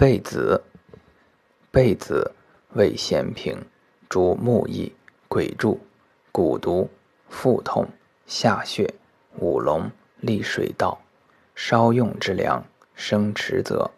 [0.00, 0.62] 贝子，
[1.72, 2.30] 贝子，
[2.74, 3.64] 味咸平，
[4.08, 4.92] 主木易、
[5.26, 5.80] 鬼柱、
[6.32, 6.88] 蛊毒、
[7.28, 7.88] 腹痛、
[8.24, 8.94] 下血、
[9.40, 9.90] 五龙、
[10.20, 11.00] 利水道，
[11.56, 12.64] 稍用之良，
[12.94, 13.90] 生迟则。